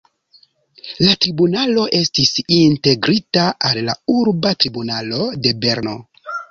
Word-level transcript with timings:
La 1.07 1.11
tribunalo 1.25 1.83
estis 1.99 2.33
integrita 2.57 3.47
al 3.71 3.85
la 3.91 3.97
urba 4.19 4.59
tribunalo 4.65 5.27
de 5.47 5.59
Berno. 5.67 6.01